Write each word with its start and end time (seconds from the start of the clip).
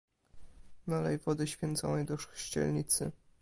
Nalej 0.87 1.17
wody 1.19 1.47
święconej 1.47 2.05
do 2.05 2.17
chrzcielnicy. 2.17 3.11